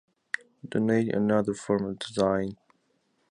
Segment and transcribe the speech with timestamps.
[0.67, 2.57] Donate another form of design.